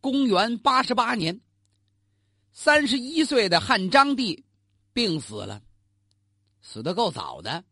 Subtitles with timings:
[0.00, 1.40] 公元八十八年，
[2.52, 4.44] 三十一岁的汉章帝
[4.92, 5.62] 病死了，
[6.60, 7.64] 死的够早的，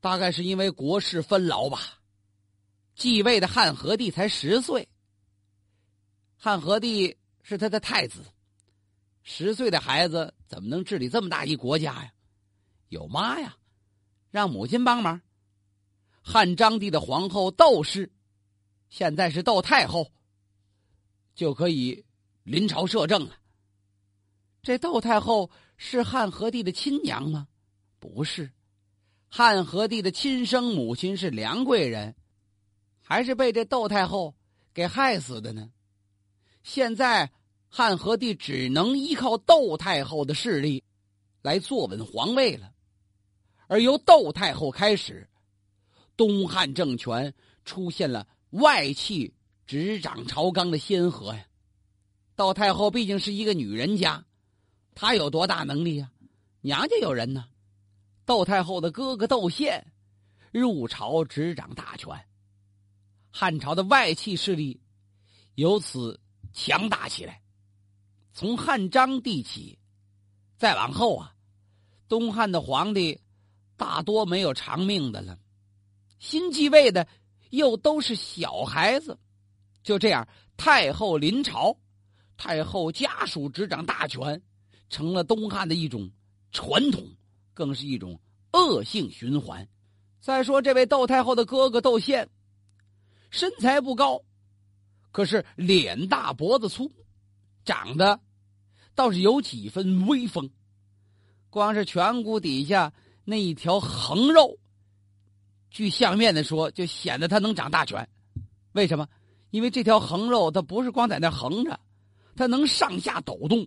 [0.00, 2.00] 大概是因为国事纷劳吧。
[2.94, 4.88] 继位的汉和帝才十岁，
[6.36, 8.24] 汉和帝是他的太子，
[9.22, 12.12] 十岁的孩子怎么能治理这么大一国家呀？
[12.88, 13.56] 有妈呀，
[14.30, 15.20] 让母亲帮忙。
[16.22, 18.10] 汉章帝的皇后窦氏，
[18.88, 20.10] 现在是窦太后，
[21.36, 22.04] 就可以
[22.42, 23.36] 临朝摄政了。
[24.62, 27.46] 这窦太后是汉和帝的亲娘吗？
[28.00, 28.50] 不是，
[29.28, 32.16] 汉和帝的亲生母亲是梁贵人，
[33.00, 34.34] 还是被这窦太后
[34.74, 35.70] 给害死的呢？
[36.64, 37.30] 现在
[37.68, 40.82] 汉和帝只能依靠窦太后的势力
[41.42, 42.72] 来坐稳皇位了，
[43.68, 45.28] 而由窦太后开始。
[46.16, 49.34] 东汉政权出现了外戚
[49.66, 51.46] 执掌朝纲的先河呀。
[52.34, 54.24] 窦太后毕竟是一个女人家，
[54.94, 56.10] 她有多大能力呀？
[56.60, 57.46] 娘家有人呢。
[58.24, 59.92] 窦太后的哥哥窦宪
[60.50, 62.26] 入朝执掌大权，
[63.30, 64.80] 汉朝的外戚势力
[65.54, 66.20] 由此
[66.52, 67.40] 强大起来。
[68.32, 69.78] 从汉章帝起，
[70.58, 71.34] 再往后啊，
[72.08, 73.20] 东汉的皇帝
[73.76, 75.38] 大多没有长命的了。
[76.18, 77.06] 新继位的
[77.50, 79.18] 又都是小孩子，
[79.86, 81.72] 就这样，太后临朝，
[82.36, 84.42] 太后家属执掌大权，
[84.88, 86.10] 成了东汉的一种
[86.50, 87.06] 传统，
[87.54, 88.20] 更是一种
[88.52, 89.66] 恶性循环。
[90.20, 92.28] 再说这位窦太后的哥哥窦宪，
[93.30, 94.20] 身材不高，
[95.12, 96.90] 可是脸大脖子粗，
[97.64, 98.18] 长得
[98.92, 100.50] 倒是有几分威风，
[101.48, 102.92] 光是颧骨底下
[103.24, 104.58] 那一条横肉。
[105.70, 108.04] 据相面的说，就显得他能掌大权。
[108.72, 109.06] 为什么？
[109.56, 111.80] 因为这条横肉它不是光在那横着，
[112.36, 113.66] 它能上下抖动。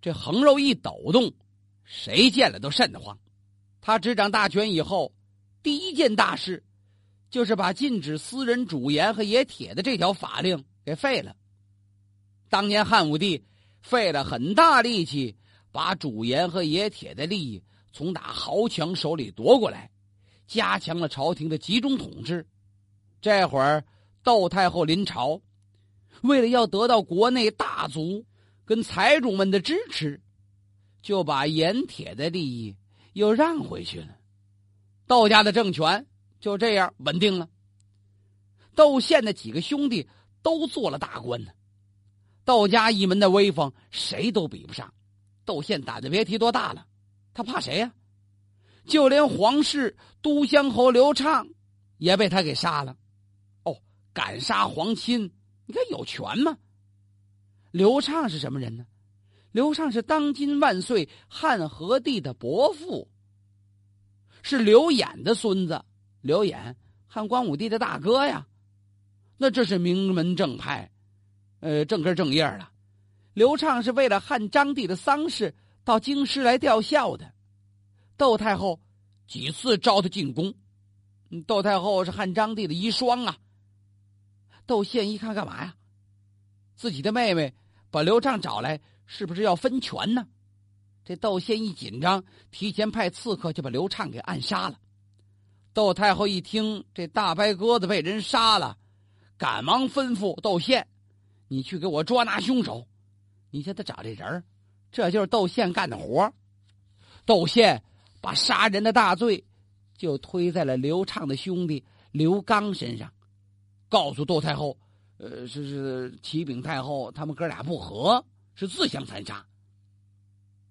[0.00, 1.32] 这横肉一抖动，
[1.84, 3.16] 谁见了都瘆得慌。
[3.80, 5.12] 他执掌大权以后，
[5.62, 6.64] 第一件大事，
[7.30, 11.36] 就是把禁止私人主盐和冶铁的这条法令给废了。
[12.48, 13.44] 当年汉武帝
[13.80, 15.36] 费了很大力气，
[15.70, 19.88] 把主盐和冶铁的利益从打豪强手里夺过来。
[20.48, 22.44] 加强了朝廷的集中统治。
[23.20, 23.84] 这会儿，
[24.24, 25.40] 窦太后临朝，
[26.22, 28.24] 为了要得到国内大族
[28.64, 30.20] 跟财主们的支持，
[31.02, 32.74] 就把盐铁的利益
[33.12, 34.16] 又让回去了。
[35.06, 36.06] 窦家的政权
[36.40, 37.48] 就这样稳定了。
[38.74, 40.08] 窦宪的几个兄弟
[40.42, 41.52] 都做了大官呢，
[42.46, 44.92] 窦家一门的威风谁都比不上。
[45.44, 46.86] 窦宪胆子别提多大了，
[47.34, 47.92] 他怕谁呀？
[48.86, 51.46] 就连皇室都乡侯刘畅，
[51.98, 52.96] 也被他给杀了。
[54.14, 55.30] 敢杀皇亲，
[55.66, 56.56] 你看有权吗？
[57.72, 58.86] 刘畅是什么人呢？
[59.50, 63.08] 刘畅是当今万岁汉和帝的伯父，
[64.42, 65.84] 是刘演的孙子。
[66.20, 66.76] 刘演，
[67.06, 68.46] 汉光武帝的大哥呀。
[69.36, 70.90] 那这是名门正派，
[71.60, 72.70] 呃，正根正叶了。
[73.32, 77.32] 刘畅是为了汉章帝的丧事到京师来吊孝的。
[78.16, 78.80] 窦太后
[79.26, 80.54] 几次招他进宫，
[81.46, 83.36] 窦太后是汉章帝的遗孀啊。
[84.66, 85.74] 窦宪一看干嘛呀？
[86.74, 87.54] 自己的妹妹
[87.90, 90.26] 把刘畅找来，是不是要分权呢？
[91.04, 94.78] 这窦宪一紧张，提前派刺客就把刘畅给暗杀了。
[95.72, 98.78] 窦太后一听这大白鸽子被人杀了，
[99.36, 100.86] 赶忙吩咐窦宪
[101.48, 102.86] ：“你去给我捉拿凶手。”
[103.50, 104.44] 你现在找这人
[104.90, 106.32] 这就是窦宪干的活
[107.24, 107.82] 窦宪。
[108.20, 109.44] 把杀人的大罪
[109.98, 113.12] 就推在了刘畅的兄弟刘刚身上，
[113.94, 114.76] 告诉窦太后
[115.18, 118.24] ：“呃，是是启禀太后，他们哥俩不和，
[118.56, 119.46] 是自相残杀。”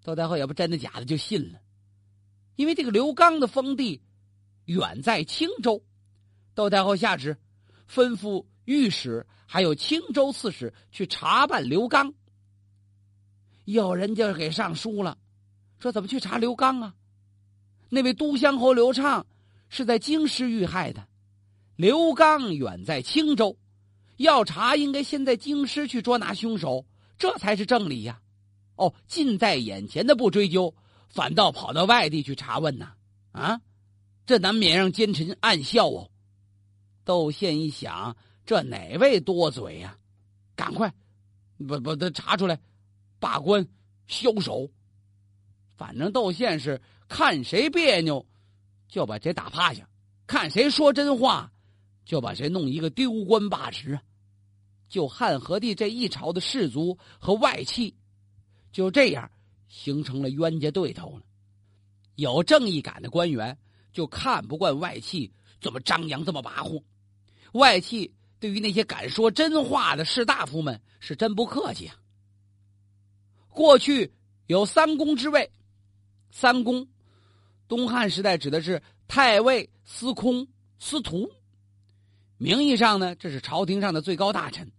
[0.04, 1.62] 窦太后也不真的假的就信了，
[2.58, 4.02] 因为这个刘刚的封地
[4.66, 5.82] 远在青州，
[6.54, 7.38] 窦太后下旨
[7.90, 12.14] 吩咐御史还有青州刺史去查办刘刚。
[13.64, 15.18] 有人就给上书了，
[15.80, 16.94] 说怎么去查刘刚啊？
[17.88, 19.26] 那位都乡侯刘畅
[19.70, 21.08] 是在京师遇害的，
[21.76, 23.58] 刘刚远在青州，
[24.18, 26.86] 要查应该先在京师去捉拿凶手，
[27.18, 28.22] 这才是正理呀。
[28.76, 30.74] 哦，近在眼前的不追究，
[31.10, 32.94] 反倒跑到外地去查问呢？
[33.32, 33.62] 啊，
[34.26, 36.10] 这难免让奸臣暗笑哦。
[37.04, 38.16] 窦宪一想，
[38.46, 39.98] 这哪位多嘴呀？
[40.56, 40.94] 赶快，
[41.58, 42.60] 不不，他查出来，
[43.20, 43.68] 罢官，
[44.08, 44.70] 枭首。
[45.78, 46.82] 反正窦宪是。
[47.10, 48.26] 看谁别扭，
[48.88, 49.84] 就把谁打趴下；
[50.26, 51.52] 看谁说真话，
[52.06, 54.04] 就把谁弄一个丢官罢职啊。
[54.90, 57.96] 就汉和帝这一朝的士族和外戚，
[58.72, 59.32] 就这样
[59.68, 61.24] 形成了冤家对头了。
[62.16, 63.58] 有正义感的官员
[63.92, 66.84] 就看不惯外戚怎么张扬、这么跋扈。
[67.54, 71.96] 外戚对于那些敢说真话的士大夫们是真不客气啊。
[73.50, 74.14] 过去
[74.46, 75.52] 有三公之位，
[76.30, 76.88] 三公，
[77.68, 80.48] 东汉时代指的是太尉、司空、
[80.78, 81.28] 司徒。
[82.44, 84.70] 名义上呢，这是朝廷上的最高大臣。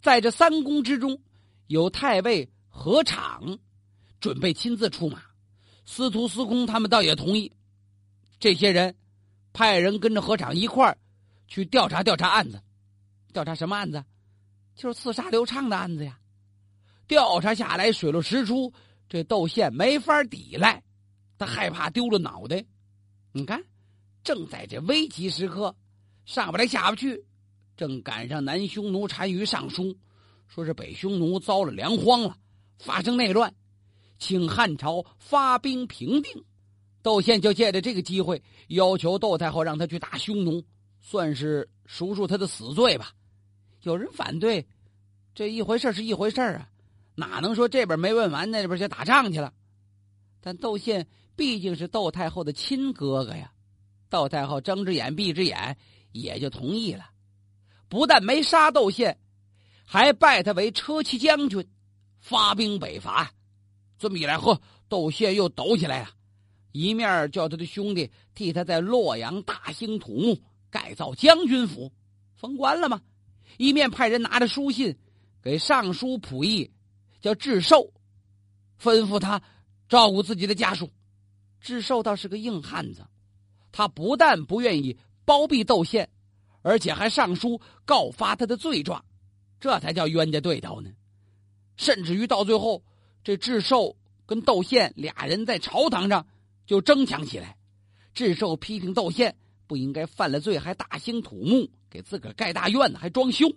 [0.00, 1.20] 在这三公之中，
[1.66, 3.58] 有太尉何昶，
[4.18, 5.18] 准备亲自出马；
[5.84, 7.52] 司徒、司空他们倒也同意。
[8.40, 8.96] 这些人
[9.52, 10.96] 派人跟着何昶一块儿
[11.48, 12.62] 去调查调查案子，
[13.34, 14.02] 调查什么案子？
[14.74, 16.18] 就是刺杀刘畅的案子呀。
[17.06, 18.72] 调查下来，水落石出，
[19.06, 20.82] 这窦宪没法抵赖，
[21.36, 22.64] 他害怕丢了脑袋。
[23.32, 23.62] 你看，
[24.22, 25.76] 正在这危急时刻，
[26.24, 27.24] 上不来下不去，
[27.76, 29.96] 正赶上南匈奴单于上书，
[30.48, 32.36] 说是北匈奴遭了粮荒了，
[32.78, 33.54] 发生内乱，
[34.18, 36.44] 请汉朝发兵平定。
[37.02, 40.64] 窦宪就借着这个机会，要求窦太后让他去打匈奴，
[41.02, 43.12] 算是赎赎他的死罪吧。
[43.82, 44.66] 有人反对，
[45.34, 46.70] 这一回事是一回事啊。
[47.16, 49.52] 哪能说这边没问完，那边就打仗去了？
[50.40, 51.06] 但窦宪
[51.36, 53.52] 毕竟是窦太后的亲哥哥呀，
[54.08, 55.76] 窦太后睁只眼闭只眼，
[56.14, 57.10] 也就同意了。
[57.88, 59.18] 不但没杀窦宪，
[59.84, 61.68] 还拜他为车骑将军，
[62.18, 63.34] 发兵北伐。
[63.98, 66.10] 这么一来，呵，窦宪又抖起来了，
[66.72, 70.40] 一面叫他的兄弟替他在洛阳大兴土木，
[70.70, 71.92] 改造将军府，
[72.34, 73.02] 封官了吗？
[73.58, 74.96] 一面派人拿着书信
[75.42, 76.70] 给尚书仆役。
[77.20, 77.90] 叫智寿，
[78.78, 79.40] 吩咐他
[79.88, 80.90] 照顾自己的家属。
[81.58, 83.06] 智寿倒是个硬汉子，
[83.72, 86.08] 他不但不愿意包庇窦宪，
[86.62, 89.04] 而且还上书告发他的罪状，
[89.60, 90.90] 这才叫冤家对头呢。
[91.76, 92.84] 甚至于到最后，
[93.22, 96.26] 这智寿跟窦宪俩人在朝堂上
[96.66, 97.56] 就争抢起来。
[98.12, 99.36] 智寿批评窦宪
[99.66, 103.52] 不应该犯了罪还大兴土木，给自个儿盖大院子还装修。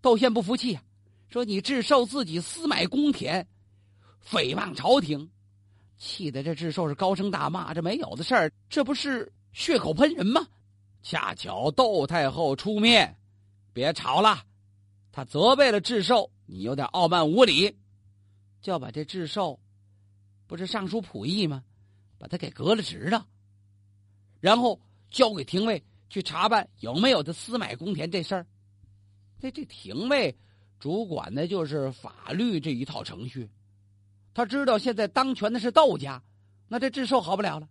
[0.00, 0.82] 窦宪不服气呀。
[1.28, 3.48] 说你智寿自己私买公田，
[4.24, 5.28] 诽谤朝廷，
[5.98, 10.46] 气得这智寿是高声大骂：“这没有的事儿，这不是血口喷人吗？”
[11.08, 13.16] 恰巧窦太后出面，
[13.72, 14.42] 别吵了，
[15.12, 17.76] 他责备了智寿，你有点傲慢无礼，
[18.60, 19.60] 就要把这智寿，
[20.48, 21.62] 不是尚书仆役吗？
[22.18, 23.24] 把他给革了职了，
[24.40, 25.80] 然后交给廷尉
[26.10, 28.44] 去查办有没有他私买公田这事儿。
[29.38, 30.36] 这这廷尉。
[30.80, 33.48] 主管的就是法律这一套程序，
[34.34, 36.22] 他知道现在当权的是窦家，
[36.68, 37.68] 那这智寿好不了了，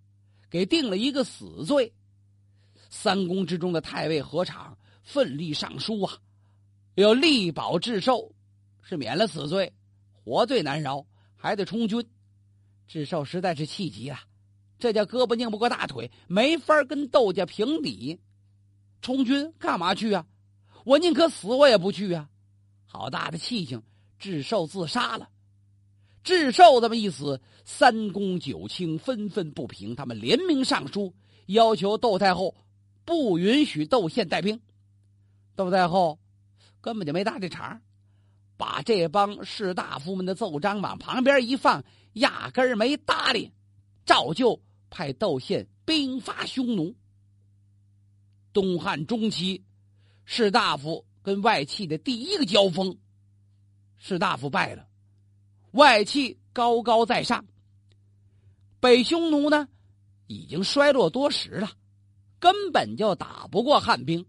[0.49, 1.93] 给定了一个死罪。
[2.89, 6.17] 三公之中的太尉何昶奋力上书啊，
[6.95, 8.31] 要力保智寿，
[8.81, 9.73] 是免了死罪，
[10.11, 11.05] 活罪难饶，
[11.35, 12.05] 还得充军。
[12.87, 14.19] 智寿实在是气急了，
[14.79, 18.19] 这叫胳膊拧不过大腿，没法跟窦家平底。
[19.01, 20.25] 充军干嘛去啊？
[20.83, 22.29] 我宁可死，我也不去啊！
[22.85, 23.81] 好大的气性！
[24.17, 25.29] 智寿自杀了。
[26.23, 31.13] 智寿这么一死，三公九卿纷纷不平，他们联名上书，
[31.47, 32.55] 要求窦太后
[33.05, 34.59] 不允许窦宪带兵。
[35.55, 36.19] 窦太后
[36.81, 37.79] 根本就没搭这茬，
[38.57, 43.53] 把这帮士大夫们的奏章往旁边一放，压根儿没搭理，
[44.05, 46.95] 照旧派窦宪兵发匈奴。
[48.51, 49.63] 东汉中期，
[50.25, 51.05] 士大夫。
[51.25, 52.99] 跟外戚的第一个交锋，
[53.97, 54.87] 士大夫败了，
[55.71, 57.43] 外戚高高在上。
[58.79, 59.67] 北匈奴呢，
[60.27, 61.71] 已经衰落多时了，
[62.45, 64.23] 根本就打不过汉兵。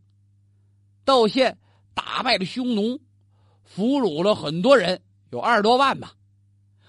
[1.04, 1.58] 窦宪
[1.92, 2.98] 打败了匈奴，
[3.62, 6.14] 俘虏了很多人，有二十多万吧。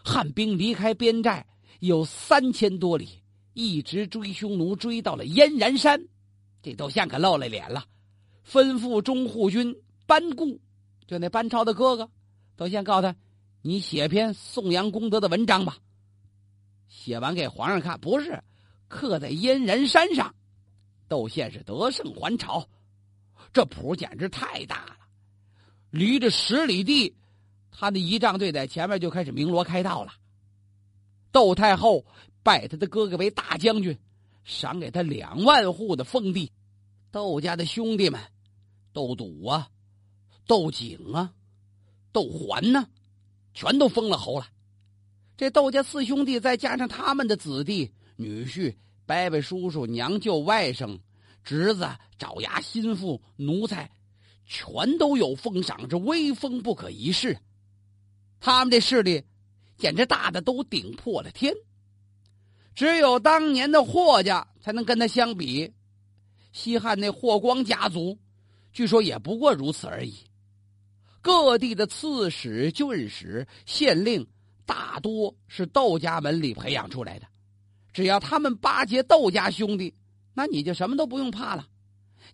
[0.05, 1.45] 汉兵离开边寨
[1.81, 3.09] 有三千多里，
[3.51, 6.01] 一直追匈奴，追到了燕然山。
[6.63, 7.83] 这窦宪可露了脸了，
[8.49, 9.75] 吩咐中护军。
[10.05, 10.61] 班固，
[11.07, 12.09] 就那班超的哥哥，
[12.55, 13.13] 窦宪告诉他
[13.61, 15.77] ：“你写篇颂扬功德的文章吧。”
[16.87, 18.41] 写完给皇上看，不是
[18.87, 20.33] 刻在燕然山上。
[21.07, 22.67] 窦宪是得胜还朝，
[23.53, 24.97] 这谱简直太大了。
[25.89, 27.15] 离着十里地，
[27.71, 30.13] 他的仪仗队在前面就开始鸣锣开道了。
[31.31, 32.05] 窦太后
[32.43, 33.97] 拜他的哥哥为大将军，
[34.43, 36.51] 赏给他两万户的封地。
[37.11, 38.21] 窦家的兄弟们，
[38.93, 39.69] 窦笃啊。
[40.45, 41.33] 窦景啊，
[42.13, 42.87] 窦环呢，
[43.53, 44.47] 全都封了侯了。
[45.35, 48.75] 这窦家四兄弟，再加上他们的子弟、女婿、
[49.07, 50.99] 伯伯、叔叔、娘舅、外甥、
[51.43, 53.89] 侄子、爪牙、心腹、奴才，
[54.45, 57.39] 全都有封赏，这威风不可一世。
[58.41, 59.23] 他们这势力
[59.77, 61.53] 简直大的都顶破了天，
[62.75, 65.73] 只有当年的霍家才能跟他相比。
[66.51, 68.19] 西汉那霍光家族，
[68.73, 70.15] 据说也不过如此而已。
[71.21, 74.27] 各地的刺史、郡史、县令，
[74.65, 77.27] 大多是窦家门里培养出来的。
[77.97, 79.91] 只要他们巴结窦家兄弟，
[80.35, 81.67] 那你就什么都不用怕了。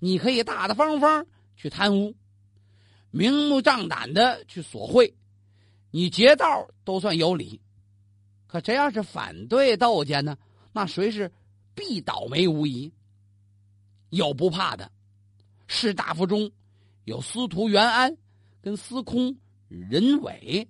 [0.01, 2.13] 你可以大大方方去贪污，
[3.11, 5.15] 明目张胆的去索贿，
[5.89, 7.61] 你劫道都算有理。
[8.45, 10.37] 可谁要是反对窦家呢？
[10.73, 11.31] 那谁是
[11.73, 12.91] 必倒霉无疑。
[14.09, 14.91] 有不怕的，
[15.67, 16.51] 士大夫中
[17.05, 18.17] 有司徒元安
[18.61, 19.33] 跟司空
[19.69, 20.67] 任伟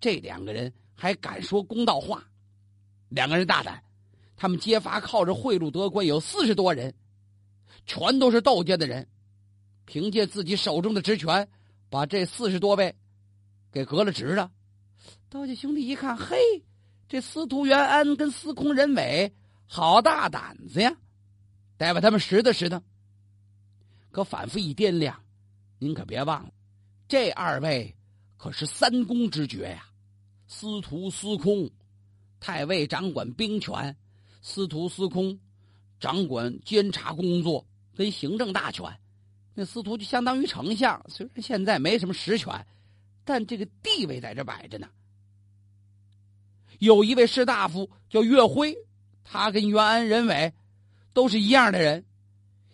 [0.00, 2.28] 这两个人还敢说公道话。
[3.10, 3.80] 两个人大胆，
[4.36, 6.94] 他们揭发靠着贿赂得官有四十多人。
[7.86, 9.06] 全都是窦家的人，
[9.84, 11.48] 凭借自己手中的职权，
[11.90, 12.94] 把这四十多位
[13.70, 14.50] 给革了职了。
[15.28, 16.36] 窦家兄弟一看，嘿，
[17.08, 19.34] 这司徒元安跟司空仁伟
[19.66, 20.96] 好大胆子呀，
[21.76, 22.80] 得把他们拾掇拾掇。
[24.10, 25.22] 可反复一掂量，
[25.78, 26.52] 您可别忘了，
[27.06, 27.94] 这二位
[28.38, 29.86] 可是三公之爵呀。
[30.46, 31.68] 司徒、司空，
[32.40, 33.94] 太尉掌管兵权；
[34.44, 35.40] 司徒、司空，
[35.98, 37.66] 掌管监察工作。
[37.96, 38.84] 跟行政大权，
[39.54, 42.66] 那司徒就相当于丞相，虽然现在没什么实权，
[43.24, 44.88] 但这个地位在这摆着呢。
[46.80, 48.76] 有一位士大夫叫岳辉，
[49.22, 50.52] 他跟袁安、任伟
[51.12, 52.04] 都是一样的人，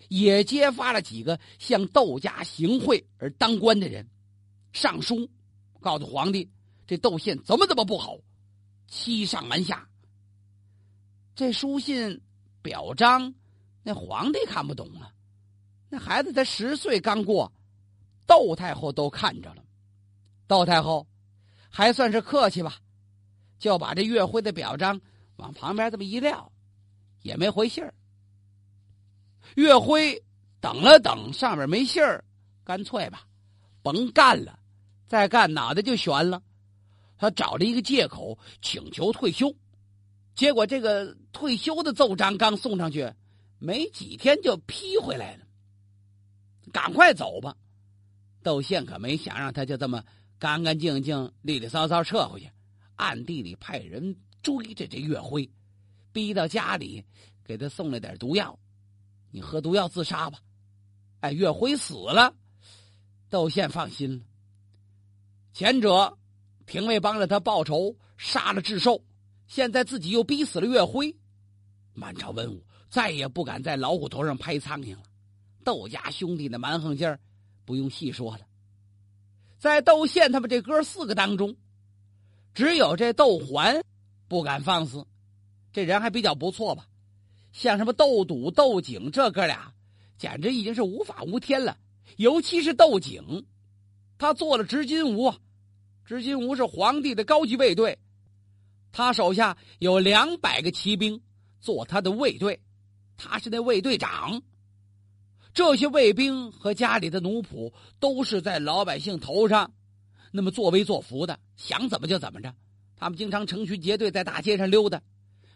[0.09, 4.09] 也揭发了几个向窦家行贿而当官的人，
[4.73, 5.29] 上书
[5.81, 6.49] 告诉皇帝，
[6.87, 8.17] 这窦宪怎么怎么不好，
[8.89, 9.87] 欺上瞒下。
[11.41, 12.21] 这书信
[12.61, 13.33] 表彰。
[13.83, 15.11] 那皇帝看不懂啊，
[15.89, 17.51] 那孩子才十岁刚过，
[18.27, 19.65] 窦太后都看着了。
[20.47, 21.07] 窦太后
[21.71, 22.77] 还算是客气吧，
[23.59, 25.01] 就把这岳辉的表彰
[25.37, 26.53] 往旁边这么一撂，
[27.23, 27.95] 也没回信儿。
[29.55, 30.23] 岳辉
[30.61, 32.23] 等了等，上面没信儿，
[32.65, 33.27] 干脆吧，
[33.81, 34.59] 甭干了，
[35.09, 36.43] 再干脑袋就悬了。
[37.17, 39.51] 他找了一个借口请求退休，
[40.35, 43.13] 结果这个退休的奏章刚送上去。
[43.63, 45.45] 没几天就批回来了，
[46.73, 47.55] 赶快走吧！
[48.43, 50.03] 窦宪可没想让他就这么
[50.39, 52.51] 干干净净、利利索索撤回去，
[52.97, 55.51] 暗地里派人追着这岳辉，
[56.11, 57.05] 逼到家里
[57.45, 58.59] 给他送了点毒药，
[59.31, 60.39] 你喝毒药自杀吧！
[61.21, 62.35] 哎，岳辉死了，
[63.29, 64.25] 窦宪放心了。
[65.53, 66.17] 前者
[66.65, 69.05] 廷尉帮着他报仇，杀了智寿，
[69.51, 71.13] 现在自己又逼死了岳辉，
[71.93, 72.65] 满朝文武。
[72.89, 75.03] 再也不敢在老虎头上拍苍蝇了。
[75.65, 77.19] 窦家兄弟的蛮横劲儿，
[77.65, 78.47] 不用细说了。
[79.59, 81.57] 在窦宪他们这哥四个当中，
[82.55, 83.83] 只有这窦环
[84.29, 85.05] 不敢放肆。
[85.73, 86.87] 这人还比较不错吧？
[87.53, 89.75] 像什么窦笃、窦景这哥俩，
[90.17, 91.77] 简直已经是无法无天了。
[92.19, 93.47] 尤其是窦景，
[94.17, 95.35] 他做了执金吾，
[96.05, 97.99] 执金吾是皇帝的高级卫队，
[98.93, 101.21] 他手下有两百个骑兵
[101.61, 102.61] 做他的卫队。
[103.17, 104.41] 他是那卫队长，
[105.53, 109.71] 这些卫兵和家里的奴仆都是在老百姓头上，
[110.33, 112.55] 那么作威作福的，想怎么就怎么着。
[112.97, 115.03] 他们经常成群结队在大街上溜达，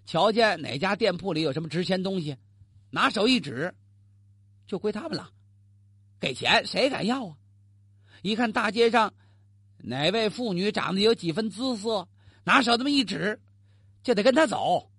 [0.05, 2.37] 瞧见哪家店铺里有什么值钱东西，
[2.91, 3.75] 拿手一指，
[4.67, 5.31] 就归他们了。
[6.21, 7.37] 给钱谁敢要啊？
[8.21, 9.15] 一看大街上
[9.79, 12.07] 哪位妇女长得有几分姿色，
[12.45, 13.41] 拿手这么一指，
[14.03, 14.91] 就得跟他走。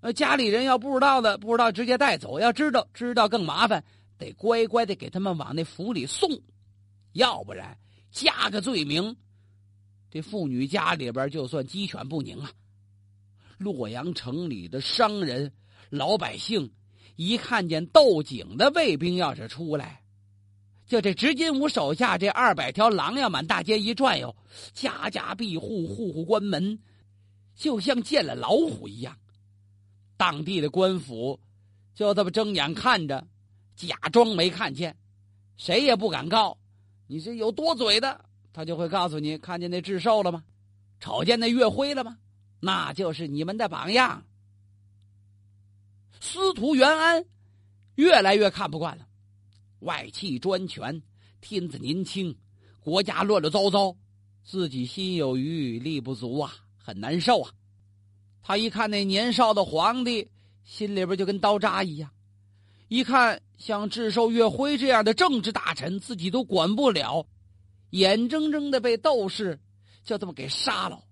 [0.00, 3.84] 呃，家里人要不知道的，不知道直接带走；要知道，知道更麻烦，
[4.18, 6.40] 得乖乖的给他们往那府里送，
[7.12, 7.78] 要不然
[8.10, 9.16] 加个罪名，
[10.10, 12.50] 这妇女家里边就算鸡犬不宁啊。
[13.58, 15.52] 洛阳城里的商人、
[15.88, 16.72] 老百姓
[17.14, 20.01] 一看见窦景的卫兵要是出来，
[20.86, 24.34] 就这执金吾手下这二百条狼要满大街一转悠，
[24.74, 26.78] 家家闭户，户户关门，
[27.54, 29.16] 就像见了老虎一样。
[30.16, 31.40] 当地的官府
[31.94, 33.26] 就这么睁眼看着，
[33.74, 34.96] 假装没看见，
[35.56, 36.58] 谁也不敢告。
[37.06, 40.44] 你这有多嘴的，他就会告诉你：看见那智寿了吗？
[41.00, 42.18] 瞅见那岳辉了吗？
[42.60, 44.24] 那就是你们的榜样。
[46.20, 47.24] 司徒元安
[47.96, 49.08] 越来越看不惯了，
[49.82, 51.02] 外戚专权，
[51.40, 52.36] 天子年轻，
[52.80, 53.96] 国家乱乱糟糟，
[54.42, 57.52] 自己心有余力不足啊，很难受啊。
[58.42, 60.28] 他一看那年少的皇帝，
[60.64, 62.10] 心里边就跟刀扎一样；
[62.88, 67.26] 一看像智寿、岳辉这样的政治大臣，自己都管不了，
[67.90, 69.60] 眼睁睁的被窦氏
[70.04, 71.04] 就这么给杀了。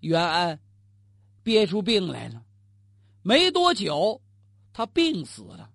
[0.00, 0.60] 袁安
[1.42, 2.44] 憋出病来了，
[3.22, 4.20] 没多久，
[4.72, 5.70] 他病死了。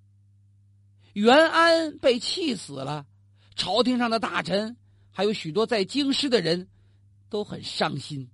[1.17, 3.07] 袁安被气死了，
[3.55, 4.77] 朝廷上的大臣
[5.09, 6.67] 还有许多在京师的人
[7.27, 8.29] 都很伤心，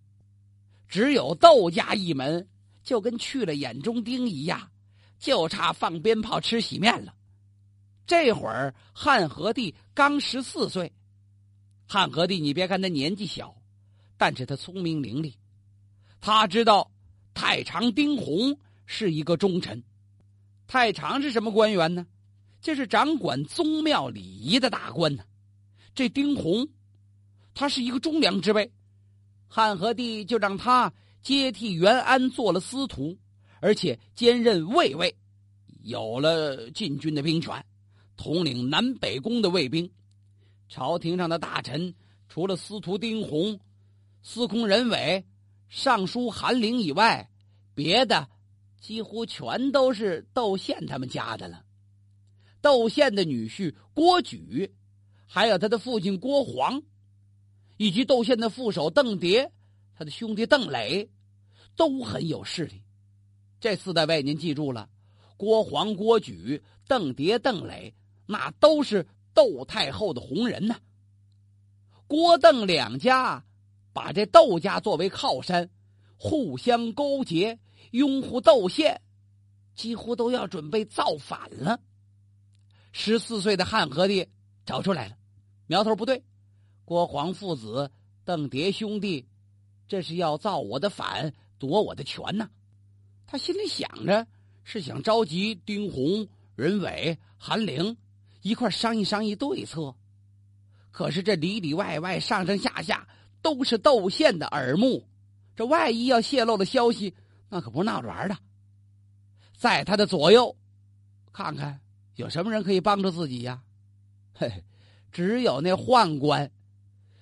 [0.90, 2.46] 只有窦家一门
[2.84, 4.70] 就跟去了眼中钉一样，
[5.18, 7.16] 就差放鞭炮、吃喜面了。
[8.06, 10.92] 这会儿汉和帝刚十四岁，
[11.88, 13.56] 汉和帝你别看他年纪小，
[14.18, 15.34] 但是他聪明伶俐，
[16.20, 16.92] 他知道
[17.34, 19.82] 太常丁弘是一个忠臣。
[20.68, 22.06] 太常是什么官员呢？
[22.64, 25.24] 这是掌管宗庙礼仪的大官呢。
[25.94, 26.66] 这丁弘，
[27.54, 28.72] 他是一个忠良之辈，
[29.48, 30.92] 汉和帝就让他
[31.22, 33.18] 接替袁安做了司徒，
[33.60, 35.14] 而且兼任卫尉，
[35.84, 37.54] 有了禁军的兵权。
[38.16, 39.92] 统领南北宫的卫兵，
[40.70, 41.94] 朝廷上的大臣
[42.30, 43.60] 除了司徒丁弘、
[44.22, 45.26] 司空任伟、
[45.68, 47.30] 尚书韩陵以外，
[47.76, 48.30] 别的
[48.80, 51.63] 几乎全都是窦宪他们家的了。
[52.64, 54.74] 窦宪的女婿郭举，
[55.28, 56.82] 还有他的父亲郭黄，
[57.78, 59.52] 以及窦宪的副手邓蝶，
[59.94, 61.12] 他的兄弟邓磊，
[61.76, 62.82] 都很有势力。
[63.60, 64.90] 这四大位您记住了：
[65.36, 67.94] 郭黄、郭举、邓蝶、邓磊。
[68.26, 70.80] 那都是窦太后的红人呐。
[72.08, 73.44] 郭邓两家
[73.92, 75.70] 把这窦家作为靠山，
[76.16, 77.60] 互相勾结，
[77.92, 79.02] 拥护窦宪，
[79.76, 81.82] 几乎都要准备造反了。
[82.94, 84.26] 十四岁的汉和帝
[84.66, 85.18] 找出来了，
[85.68, 86.24] 苗头不对，
[86.86, 87.92] 郭皇父子、
[88.24, 89.28] 邓蝶兄弟，
[89.88, 92.50] 这是要造我的反，夺我的权呐。
[93.28, 94.26] 他心里想着，
[94.64, 97.98] 是想召集丁弘、任伟、韩陵。
[98.44, 99.96] 一块商议商议对策，
[100.92, 103.08] 可是这里里外外、上上下下
[103.42, 105.08] 都是窦宪的耳目，
[105.56, 107.16] 这万一要泄露了消息，
[107.48, 108.38] 那可不是闹着玩的。
[109.56, 110.54] 在他的左右，
[111.32, 111.80] 看看
[112.16, 113.62] 有什么人可以帮助自己呀？
[114.34, 114.64] 嘿，
[115.12, 116.52] 只有那宦官。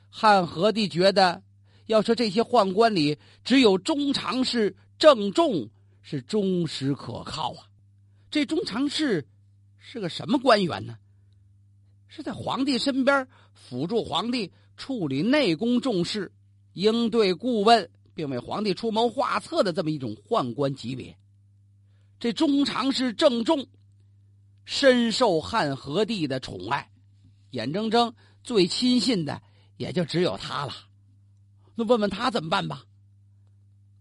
[0.10, 1.44] 汉和帝觉得，
[1.86, 5.70] 要说这些宦官里，只有中常侍郑重
[6.02, 7.68] 是忠实可靠啊。
[8.30, 9.28] 这中常侍
[9.78, 10.98] 是个什么官员呢？
[12.08, 16.34] 是在皇帝身边辅助皇帝处理内宫重事、
[16.74, 21.18] 应对顾问，并为皇帝出谋划策的这么一种宦官级别。
[22.20, 23.66] 这中常侍郑重
[24.72, 26.90] 深受汉和帝的宠爱，
[27.50, 29.42] 眼睁睁最亲信的
[29.76, 30.74] 也就只有他了。
[31.76, 32.86] 那问问他怎么办吧？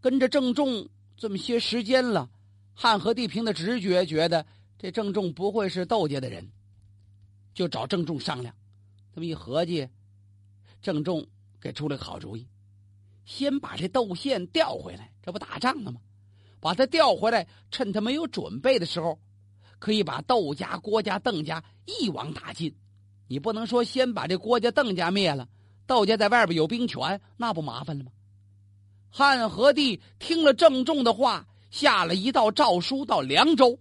[0.00, 2.30] 跟着郑重这么些时间了，
[2.72, 4.46] 汉和帝凭的直觉觉得
[4.78, 6.48] 这郑重不会是窦家的人。
[7.52, 8.54] 就找郑重商量，
[9.12, 9.88] 这么一合计，
[10.80, 11.26] 郑重
[11.60, 12.46] 给出了个好主意，
[13.24, 16.00] 先把这窦宪调回来，这不打仗了吗？
[16.60, 19.18] 把他调回来，趁他没有准备的时候，
[19.80, 22.72] 可以把窦家、郭家、邓家一网打尽。
[23.26, 25.48] 你不能说先把这郭家、邓家灭了，
[25.88, 28.12] 窦家在外边有兵权，那不麻烦了吗？
[29.08, 33.80] 汉和帝听了郑重的话，下了一道诏书到凉州，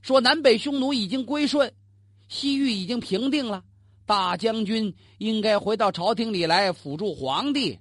[0.00, 1.74] 说南北匈奴已经归顺。
[2.28, 3.64] 西域已经平定了，
[4.06, 7.78] 大将军应该回到朝廷里来辅助皇帝。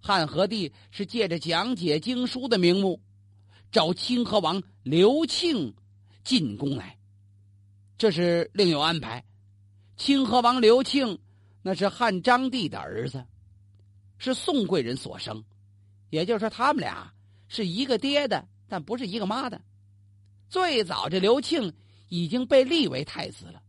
[0.00, 3.00] 汉和帝是借着讲解经书的名目，
[3.72, 5.74] 找清河王刘庆
[6.26, 6.98] 进宫来。
[7.96, 9.24] 这是另有安排。
[9.96, 11.18] 清河王刘庆
[11.62, 13.24] 那是汉章帝的儿子，
[14.18, 15.42] 是宋贵人所生，
[16.10, 17.10] 也就是说他们俩
[17.48, 19.58] 是一个爹的，但不是一个妈的。
[20.50, 21.72] 最早这刘庆。
[22.08, 23.60] 已经被立为太子了，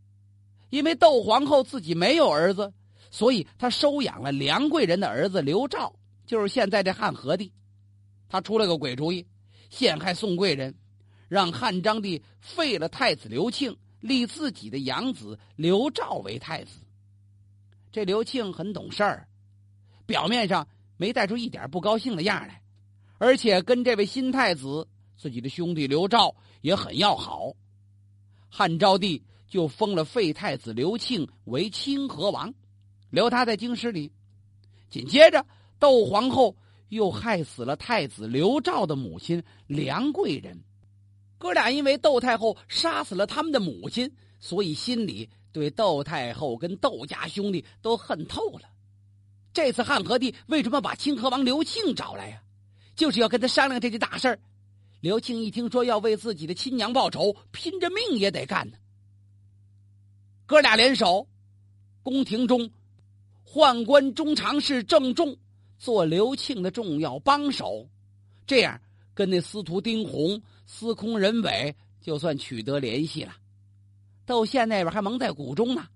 [0.70, 2.72] 因为窦皇后自己没有儿子，
[3.10, 5.92] 所以他收养了梁贵人的儿子刘肇，
[6.24, 7.52] 就是现在这汉和帝。
[8.28, 9.26] 他出了个鬼主意，
[9.70, 10.72] 陷害宋贵人，
[11.28, 16.80] 让汉章帝废了太子刘庆，立自己的养子刘肇为太子。
[17.92, 19.28] 这刘庆很懂事儿，
[20.06, 22.62] 表面上没带出一点不高兴的样来，
[23.18, 27.52] 而且跟这位新太子自己的兄弟刘肇也很要好。
[28.48, 32.52] 汉昭帝就封了废太子刘庆为清河王，
[33.10, 34.12] 留他在京师里。
[34.88, 35.44] 紧接着，
[35.78, 36.56] 窦皇后
[36.88, 40.58] 又害死了太子刘肇的母亲梁贵人。
[41.38, 48.68] 哥俩因为窦太后杀死了他们的母亲，所以心里对窦太后跟窦家兄弟都恨透了。
[49.52, 52.42] 这次汉和帝为什么把清河王刘庆找来呀？
[52.94, 54.40] 就是要跟他商量这件大事儿。
[55.00, 58.76] 刘庆一听说要为自己的亲娘报仇，拼着命也得干呢。
[60.44, 61.28] 哥俩联手，
[62.02, 62.68] 宫廷中
[63.46, 65.36] 宦官中常侍郑重
[65.78, 67.88] 做刘庆的重要帮手，
[68.46, 68.80] 这样
[69.14, 73.34] 跟那司徒丁弘司空任伟就算取得联系了。
[74.26, 75.88] 窦宪那边还蒙在鼓中呢，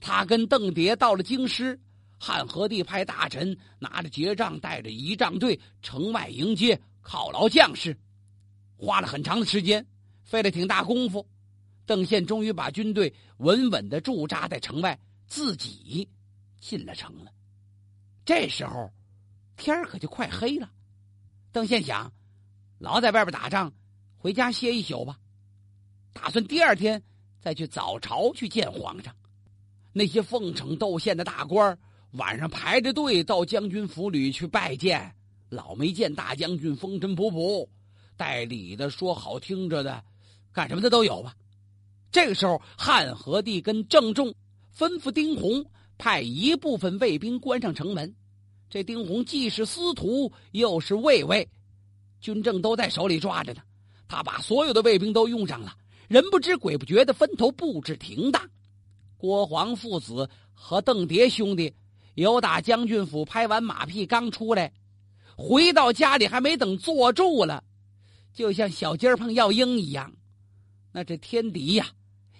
[0.00, 1.80] 他跟邓蝶到了京师，
[2.18, 7.96] 汉和帝派大臣拿着结账，带着仪仗队城外迎接犒劳将士，
[8.76, 9.86] 花了很长的时间，
[10.24, 11.24] 费了挺大功夫。
[11.86, 16.08] 邓宪终于把军队稳稳的驻扎在城外，自己
[16.60, 17.30] 进了城了。
[18.24, 18.90] 这时候，
[19.56, 20.68] 天可就快黑了。
[21.52, 22.12] 邓宪想，
[22.80, 23.72] 老在外边打仗，
[24.26, 25.16] 回家歇一宿吧。
[26.12, 27.00] 打算第二天
[27.40, 29.14] 再去早朝去见皇上。
[29.92, 31.78] 那些奉承窦宪的大官
[32.10, 35.14] 晚上排着队到将军府里去拜见。
[35.48, 37.68] 老没见大将军风尘仆仆，
[38.16, 40.02] 带礼的说好听着的，
[40.52, 41.36] 干什么的都有吧。
[42.10, 44.34] 这个时候，汉和帝跟郑重
[44.76, 45.64] 吩咐丁弘
[45.98, 48.12] 派一部分卫兵关上城门。
[48.68, 51.48] 这丁弘既是司徒，又是卫尉，
[52.20, 53.62] 军政都在手里抓着呢。
[54.08, 55.76] 他把所有的卫兵都用上了，
[56.08, 58.48] 人不知鬼不觉的分头布置停当。
[59.16, 61.74] 郭黄父子和邓蝶兄弟
[62.14, 64.72] 由打将军府拍完马屁刚出来，
[65.36, 67.64] 回到家里还没等坐住了，
[68.32, 70.12] 就像小鸡儿碰药鹰一样，
[70.92, 71.86] 那这天敌呀！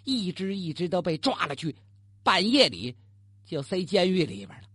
[0.05, 1.75] 一只一只都被抓了去，
[2.23, 2.95] 半夜里
[3.45, 4.69] 就塞监狱里边了。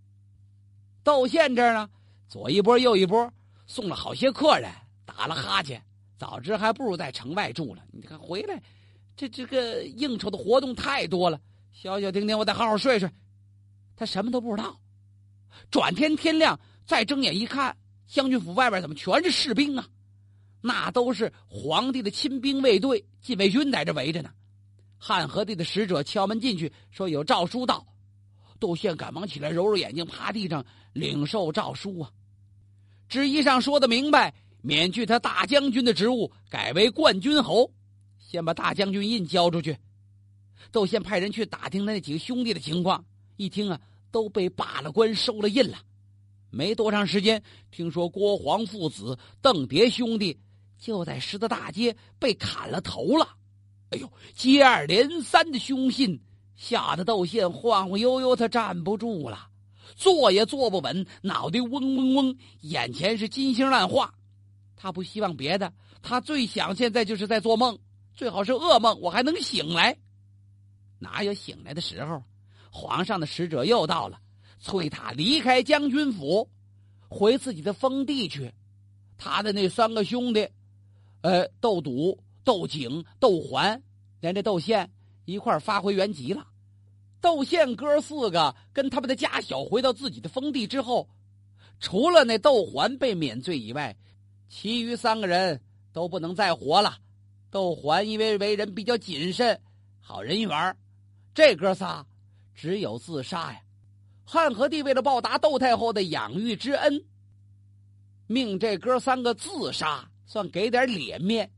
[1.04, 1.89] 窦宪这儿呢，
[2.27, 3.32] 左一波右一波，
[3.65, 4.69] 送了好些客人，
[5.06, 5.82] 打了哈欠。
[6.21, 7.84] 早知还不如在城外住了。
[7.91, 8.62] 你看回来，
[9.15, 11.41] 这这个应酬的活动太多了，
[11.73, 13.10] 消消停停，我得好好睡睡。
[13.95, 14.79] 他什么都不知道。
[15.71, 19.88] 转天天亮，再睁眼一看，将军府外边怎么全是士兵啊？
[20.62, 24.29] 那都是皇帝的亲兵卫队，禁卫军在这围着呢。
[24.99, 27.88] 汉和帝的使者敲门进去，说有诏书到。
[28.60, 32.12] 窦宪赶忙起来，揉揉眼睛，趴地上领受诏书啊。
[33.10, 37.71] 旨意上说的明白，免去他大将军的职务，改为冠军侯。
[38.19, 39.78] 先把大将军印交出去。
[40.71, 43.04] 窦宪派人去打听他那几个兄弟的情况，
[43.36, 45.80] 一听啊，都被罢了官，收了印了。
[46.50, 50.39] 没多长时间，听说郭黄父子、邓蝶兄弟
[50.78, 53.28] 就在十字大街被砍了头了。
[53.89, 56.21] 哎呦，接二连三的凶信，
[56.56, 59.47] 吓得窦宪晃晃悠悠，他站不住了，
[59.95, 64.13] 坐也坐不稳，脑袋嗡嗡嗡，眼前是金星乱画。
[64.82, 67.78] 他不希望别的，他最想现在就是在做梦，
[68.15, 69.96] 最好是噩梦，我还能醒来。
[70.98, 72.24] 哪有醒来的时候？
[72.72, 74.20] 皇上的使者又到了，
[74.60, 76.50] 催他离开将军府，
[77.10, 78.52] 回自己的封地去。
[79.17, 80.50] 他的那三个兄弟，
[81.22, 82.24] 呃，窦笃。
[82.44, 83.84] 窦景、窦环，
[84.20, 84.91] 连这窦宪
[85.26, 86.48] 一块发回原籍了。
[87.22, 91.08] 窦宪哥四个跟他们的家小回到自己的封地之后，
[91.80, 93.96] 除了那窦环被免罪以外，
[94.51, 95.61] 其余三个人
[95.93, 96.97] 都不能再活了。
[97.49, 99.57] 窦环因为为人比较谨慎，
[100.01, 100.77] 好人缘
[101.33, 102.05] 这哥仨
[102.53, 103.61] 只有自杀呀。
[104.25, 107.05] 汉和帝为了报答窦太后的养育之恩，
[108.27, 111.49] 命这哥三个自杀，算给点脸面。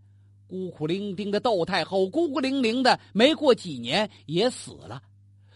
[0.48, 5.02] 孤苦伶仃的窦太后，孤孤零零的，没过几年也死了。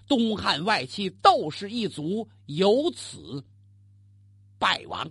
[0.07, 3.43] 东汉外戚窦氏一族由此
[4.57, 5.07] 败亡。